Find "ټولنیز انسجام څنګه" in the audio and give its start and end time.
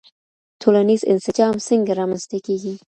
0.61-1.91